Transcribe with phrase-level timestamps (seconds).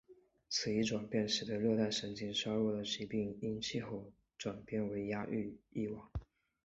[0.49, 6.09] 此一转变使得热带神经衰弱的致病因由气候转变为压抑欲望。